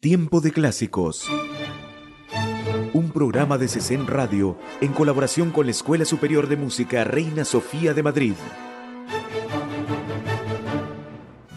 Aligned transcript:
Tiempo 0.00 0.40
de 0.40 0.52
Clásicos. 0.52 1.28
Un 2.92 3.10
programa 3.10 3.58
de 3.58 3.66
CECEN 3.66 4.06
Radio 4.06 4.56
en 4.80 4.92
colaboración 4.92 5.50
con 5.50 5.66
la 5.66 5.72
Escuela 5.72 6.04
Superior 6.04 6.46
de 6.46 6.56
Música 6.56 7.02
Reina 7.02 7.44
Sofía 7.44 7.94
de 7.94 8.04
Madrid. 8.04 8.34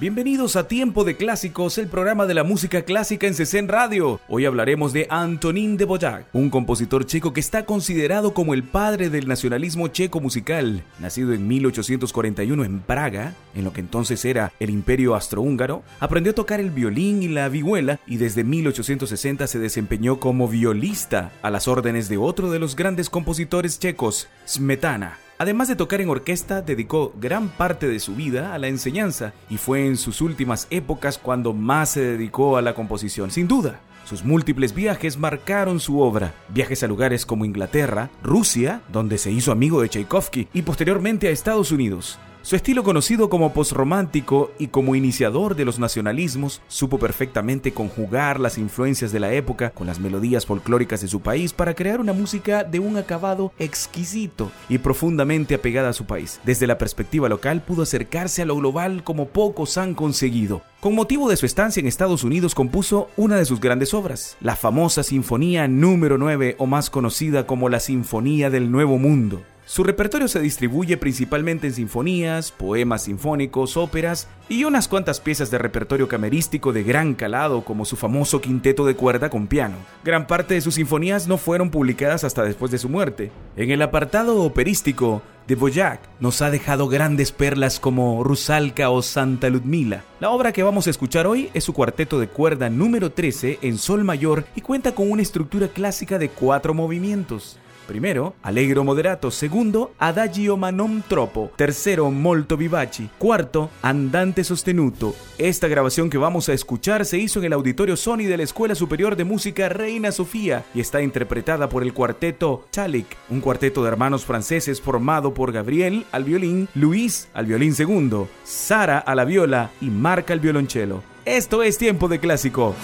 Bienvenidos 0.02 0.56
a 0.56 0.68
Tiempo 0.68 1.04
de 1.04 1.16
Clásicos, 1.16 1.78
el 1.78 1.86
programa 1.86 2.26
de 2.26 2.34
la 2.34 2.44
música 2.44 2.82
clásica 2.82 3.28
en 3.28 3.36
CCN 3.36 3.68
Radio. 3.68 4.20
Hoy 4.28 4.46
hablaremos 4.46 4.94
de 4.94 5.06
Antonín 5.12 5.78
de 5.78 5.85
Boyac, 5.85 6.26
un 6.34 6.49
compositor 6.49 7.06
checo 7.06 7.34
que 7.34 7.40
está 7.40 7.66
considerado 7.66 8.34
como 8.34 8.56
el 8.56 8.63
padre 8.63 9.12
del 9.12 9.28
nacionalismo 9.28 9.90
checo 9.90 10.20
musical. 10.20 10.84
Nacido 10.98 11.34
en 11.34 11.48
1841 11.48 12.66
en 12.66 12.79
Praga, 12.79 13.35
en 13.53 13.63
lo 13.63 13.74
que 13.74 13.81
entonces 13.81 14.26
era 14.26 14.52
el 14.60 14.72
Imperio 14.72 15.13
Austrohúngaro, 15.13 15.84
aprendió 15.99 16.31
a 16.31 16.36
tocar 16.36 16.59
el 16.59 16.72
violín 16.72 17.22
y 17.22 17.27
la 17.27 17.48
vihuela 17.48 17.99
y 18.08 18.18
desde 18.18 18.44
1860 18.44 19.45
se 19.45 19.59
desempeñó 19.59 20.20
como 20.20 20.47
violista 20.47 21.31
a 21.44 21.52
las 21.52 21.67
órdenes 21.67 22.09
de 22.09 22.17
otro 22.17 22.49
de 22.49 22.58
los 22.58 22.75
grandes 22.75 23.11
compositores 23.11 23.77
checos, 23.77 24.30
Smetana. 24.47 25.20
Además 25.41 25.68
de 25.68 25.76
tocar 25.76 26.02
en 26.02 26.09
orquesta, 26.09 26.62
dedicó 26.62 27.13
gran 27.20 27.50
parte 27.50 27.88
de 27.88 28.00
su 28.00 28.13
vida 28.13 28.54
a 28.54 28.59
la 28.59 28.68
enseñanza 28.68 29.34
y 29.50 29.58
fue 29.58 29.88
en 29.88 29.98
sus 29.98 30.22
últimas 30.22 30.67
épocas 30.70 31.17
cuando 31.17 31.52
más 31.52 31.90
se 31.90 32.02
dedicó 32.02 32.58
a 32.58 32.62
la 32.62 32.76
composición, 32.76 33.31
sin 33.31 33.48
duda. 33.48 33.80
Sus 34.05 34.23
múltiples 34.23 34.76
viajes 34.76 35.17
marcaron 35.17 35.80
su 35.80 36.00
obra, 36.00 36.36
viajes 36.50 36.84
a 36.84 36.88
lugares 36.88 37.26
como 37.26 37.44
Inglaterra, 37.44 38.12
Rusia, 38.22 38.84
donde 38.91 39.17
se 39.17 39.31
hizo 39.31 39.52
amigo 39.52 39.81
de 39.81 39.90
Tchaikovsky, 39.90 40.48
y 40.54 40.62
posteriormente 40.62 41.27
a 41.27 41.31
Estados 41.31 41.72
Unidos. 41.72 42.20
Su 42.44 42.55
estilo 42.55 42.84
conocido 42.84 43.30
como 43.30 43.54
postromántico 43.54 44.52
y 44.58 44.68
como 44.68 44.95
iniciador 44.95 45.55
de 45.55 45.63
los 45.63 45.77
nacionalismos, 45.77 46.64
supo 46.67 46.98
perfectamente 46.98 47.72
conjugar 47.72 48.40
las 48.40 48.58
influencias 48.58 49.12
de 49.12 49.20
la 49.20 49.31
época 49.31 49.70
con 49.70 49.86
las 49.86 50.00
melodías 50.00 50.48
folclóricas 50.48 51.02
de 51.02 51.08
su 51.08 51.22
país 51.22 51.54
para 51.54 51.75
crear 51.75 52.00
una 52.00 52.14
música 52.14 52.64
de 52.64 52.80
un 52.80 52.98
acabado 52.98 53.53
exquisito 53.59 54.52
y 54.70 54.80
profundamente 54.80 55.53
apegada 55.53 55.89
a 55.89 55.94
su 55.94 56.06
país. 56.06 56.42
Desde 56.44 56.66
la 56.66 56.80
perspectiva 56.80 57.30
local 57.30 57.61
pudo 57.61 57.83
acercarse 57.83 58.42
a 58.42 58.45
lo 58.45 58.55
global 58.55 59.03
como 59.03 59.28
pocos 59.28 59.78
han 59.78 59.94
conseguido. 59.94 60.64
Con 60.80 60.95
motivo 60.95 61.30
de 61.30 61.38
su 61.38 61.45
estancia 61.45 61.80
en 61.80 61.86
Estados 61.86 62.23
Unidos 62.23 62.55
compuso 62.55 63.09
una 63.17 63.36
de 63.36 63.45
sus 63.45 63.61
grandes 63.61 63.94
obras, 63.94 64.36
la 64.42 64.55
famosa 64.55 65.03
Sinfonía 65.03 65.67
número 65.67 66.17
9 66.17 66.55
o 66.58 66.66
más 66.66 66.89
conocida 66.89 67.45
como 67.45 67.70
la 67.70 67.80
Sinfonía 67.80 68.50
del 68.50 68.72
Nuevo 68.72 68.98
Mundo. 68.98 69.44
Su 69.72 69.86
repertorio 69.86 70.27
se 70.27 70.41
distribuye 70.41 70.97
principalmente 70.97 71.66
en 71.66 71.73
sinfonías, 71.73 72.52
poemas 72.52 73.03
sinfónicos, 73.03 73.77
óperas 73.77 74.27
y 74.50 74.66
unas 74.66 74.89
cuantas 74.89 75.22
piezas 75.22 75.50
de 75.50 75.59
repertorio 75.59 76.09
camerístico 76.09 76.73
de 76.73 76.83
gran 76.83 77.14
calado 77.14 77.64
como 77.64 77.86
su 77.86 77.95
famoso 77.95 78.42
quinteto 78.42 78.86
de 78.86 78.97
cuerda 78.97 79.30
con 79.30 79.47
piano. 79.47 79.77
Gran 80.03 80.27
parte 80.27 80.55
de 80.55 80.59
sus 80.59 80.75
sinfonías 80.75 81.30
no 81.30 81.38
fueron 81.38 81.69
publicadas 81.69 82.25
hasta 82.25 82.44
después 82.44 82.69
de 82.69 82.80
su 82.80 82.89
muerte. 82.89 83.31
En 83.55 83.72
el 83.72 83.81
apartado 83.81 84.42
operístico, 84.44 85.22
de 85.47 85.55
Boyac 85.55 86.02
nos 86.19 86.42
ha 86.42 86.52
dejado 86.52 86.89
grandes 86.89 87.31
perlas 87.31 87.80
como 87.80 88.25
Rusalka 88.25 88.89
o 88.89 89.02
Santa 89.02 89.49
Ludmila. 89.49 90.03
La 90.19 90.31
obra 90.31 90.52
que 90.52 90.64
vamos 90.64 90.88
a 90.88 90.89
escuchar 90.89 91.27
hoy 91.27 91.49
es 91.53 91.64
su 91.64 91.72
cuarteto 91.72 92.19
de 92.19 92.27
cuerda 92.27 92.69
número 92.69 93.14
13 93.14 93.59
en 93.61 93.77
sol 93.77 94.03
mayor 94.03 94.44
y 94.53 94.59
cuenta 94.59 94.94
con 94.94 95.09
una 95.09 95.22
estructura 95.22 95.69
clásica 95.69 96.19
de 96.19 96.27
cuatro 96.27 96.73
movimientos. 96.73 97.58
Primero, 97.85 98.35
Allegro 98.41 98.83
moderato. 98.83 99.31
Segundo, 99.31 99.93
Adagio 99.97 100.57
ma 100.57 100.71
non 100.71 101.03
troppo. 101.07 101.51
Tercero, 101.55 102.09
Molto 102.09 102.57
vivaci. 102.57 103.09
Cuarto, 103.17 103.69
Andante 103.81 104.43
sostenuto. 104.43 105.15
Esta 105.37 105.67
grabación 105.67 106.09
que 106.09 106.17
vamos 106.17 106.49
a 106.49 106.53
escuchar 106.53 107.05
se 107.05 107.17
hizo 107.17 107.39
en 107.39 107.45
el 107.45 107.53
Auditorio 107.53 107.97
Sony 107.97 108.25
de 108.27 108.37
la 108.37 108.43
Escuela 108.43 108.75
Superior 108.75 109.15
de 109.15 109.23
Música 109.23 109.69
Reina 109.69 110.11
Sofía 110.11 110.63
y 110.73 110.79
está 110.79 111.02
interpretada 111.02 111.69
por 111.69 111.83
el 111.83 111.93
cuarteto 111.93 112.65
Chalik, 112.71 113.07
un 113.29 113.41
cuarteto 113.41 113.81
de 113.83 113.89
hermanos 113.89 114.25
franceses 114.25 114.81
formado 114.81 115.33
por 115.33 115.52
Gabriel 115.52 116.05
al 116.11 116.23
violín, 116.23 116.67
Luis 116.75 117.30
al 117.33 117.45
violín 117.45 117.73
segundo, 117.73 118.27
Sara 118.43 118.99
a 118.99 119.15
la 119.15 119.25
viola 119.25 119.71
y 119.81 119.89
Marca 119.89 120.33
al 120.33 120.39
violonchelo. 120.39 121.03
Esto 121.25 121.61
es 121.64 121.77
Tiempo 121.77 122.08
de 122.08 122.20
Clásico. 122.20 122.75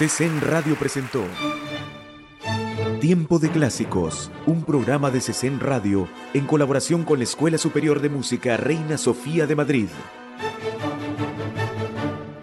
CESEN 0.00 0.40
Radio 0.40 0.76
presentó 0.76 1.22
Tiempo 3.02 3.38
de 3.38 3.50
Clásicos, 3.50 4.30
un 4.46 4.64
programa 4.64 5.10
de 5.10 5.20
CESEN 5.20 5.60
Radio 5.60 6.08
en 6.32 6.46
colaboración 6.46 7.04
con 7.04 7.18
la 7.18 7.24
Escuela 7.24 7.58
Superior 7.58 8.00
de 8.00 8.08
Música 8.08 8.56
Reina 8.56 8.96
Sofía 8.96 9.46
de 9.46 9.56
Madrid. 9.56 9.88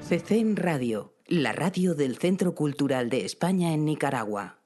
CESEN 0.08 0.55
Radio, 0.55 1.16
la 1.26 1.51
radio 1.51 1.95
del 1.95 2.20
Centro 2.20 2.53
Cultural 2.53 3.10
de 3.10 3.26
España 3.26 3.74
en 3.74 3.86
Nicaragua. 3.86 4.60